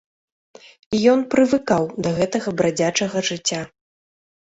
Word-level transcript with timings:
Ён 1.11 1.19
прывыкаў 1.33 1.83
да 2.07 2.13
гэтага 2.19 2.49
брадзячага 2.61 3.17
жыцця. 3.29 3.61